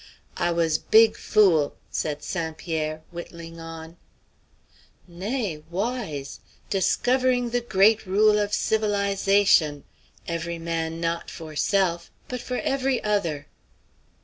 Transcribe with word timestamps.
"I 0.35 0.49
was 0.51 0.79
big 0.79 1.15
fool," 1.15 1.75
said 1.91 2.23
St. 2.23 2.57
Pierre, 2.57 3.03
whittling 3.11 3.59
on. 3.59 3.97
"Nay, 5.07 5.61
wise! 5.69 6.39
Discovering 6.71 7.51
the 7.51 7.61
great 7.61 8.07
rule 8.07 8.39
of 8.39 8.51
civilize 8.51 9.27
ation. 9.27 9.83
Every 10.27 10.57
man 10.57 10.99
not 10.99 11.29
for 11.29 11.55
self, 11.55 12.09
but 12.27 12.41
for 12.41 12.57
every 12.61 13.03
other!" 13.03 13.45